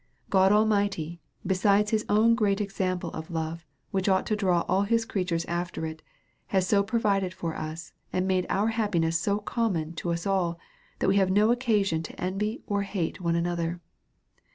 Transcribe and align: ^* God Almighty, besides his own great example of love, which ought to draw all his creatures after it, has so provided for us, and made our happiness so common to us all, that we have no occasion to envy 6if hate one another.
^* 0.27 0.29
God 0.31 0.51
Almighty, 0.51 1.21
besides 1.45 1.91
his 1.91 2.07
own 2.09 2.33
great 2.33 2.59
example 2.59 3.11
of 3.11 3.29
love, 3.29 3.67
which 3.91 4.09
ought 4.09 4.25
to 4.25 4.35
draw 4.35 4.61
all 4.61 4.81
his 4.81 5.05
creatures 5.05 5.45
after 5.45 5.85
it, 5.85 6.01
has 6.47 6.65
so 6.65 6.81
provided 6.81 7.35
for 7.35 7.55
us, 7.55 7.93
and 8.11 8.27
made 8.27 8.47
our 8.49 8.69
happiness 8.69 9.19
so 9.19 9.37
common 9.37 9.93
to 9.97 10.11
us 10.11 10.25
all, 10.25 10.57
that 10.97 11.07
we 11.07 11.17
have 11.17 11.29
no 11.29 11.51
occasion 11.51 12.01
to 12.01 12.19
envy 12.19 12.63
6if 12.67 12.81
hate 12.85 13.21
one 13.21 13.35
another. 13.35 13.79